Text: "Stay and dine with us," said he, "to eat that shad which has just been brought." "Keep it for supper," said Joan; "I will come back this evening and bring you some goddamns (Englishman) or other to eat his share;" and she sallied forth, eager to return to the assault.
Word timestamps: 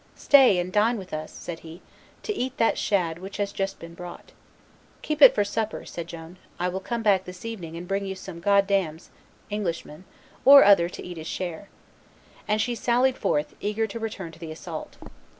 "Stay 0.17 0.57
and 0.57 0.73
dine 0.73 0.97
with 0.97 1.13
us," 1.13 1.31
said 1.31 1.59
he, 1.59 1.79
"to 2.23 2.33
eat 2.33 2.57
that 2.57 2.75
shad 2.75 3.19
which 3.19 3.37
has 3.37 3.51
just 3.51 3.77
been 3.77 3.93
brought." 3.93 4.31
"Keep 5.03 5.21
it 5.21 5.35
for 5.35 5.43
supper," 5.43 5.85
said 5.85 6.07
Joan; 6.07 6.37
"I 6.59 6.69
will 6.69 6.79
come 6.79 7.03
back 7.03 7.25
this 7.25 7.45
evening 7.45 7.77
and 7.77 7.87
bring 7.87 8.07
you 8.07 8.15
some 8.15 8.39
goddamns 8.41 9.11
(Englishman) 9.51 10.05
or 10.43 10.63
other 10.63 10.89
to 10.89 11.03
eat 11.03 11.17
his 11.17 11.27
share;" 11.27 11.69
and 12.47 12.59
she 12.59 12.73
sallied 12.73 13.15
forth, 13.19 13.53
eager 13.59 13.85
to 13.85 13.99
return 13.99 14.31
to 14.31 14.39
the 14.39 14.49
assault. 14.51 14.97